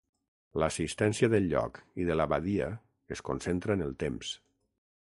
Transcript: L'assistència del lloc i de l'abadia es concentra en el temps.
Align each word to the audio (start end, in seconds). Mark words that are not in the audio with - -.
L'assistència 0.61 1.29
del 1.33 1.45
lloc 1.51 1.77
i 2.05 2.09
de 2.09 2.17
l'abadia 2.17 2.71
es 3.19 3.25
concentra 3.31 3.79
en 3.79 3.87
el 3.91 3.97
temps. 4.07 4.35